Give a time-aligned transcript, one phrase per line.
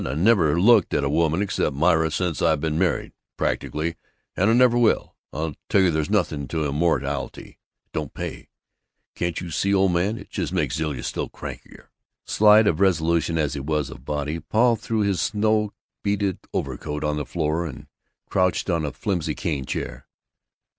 [0.03, 3.97] I've never looked at any woman except Myra since I've been married practically
[4.35, 5.15] and I never will!
[5.31, 7.59] I tell you there's nothing to immorality.
[7.85, 8.49] It don't pay.
[9.13, 11.91] Can't you see, old man, it just makes Zilla still crankier?"
[12.25, 15.71] Slight of resolution as he was of body, Paul threw his snow
[16.01, 17.85] beaded overcoat on the floor and
[18.27, 20.07] crouched on a flimsy cane chair.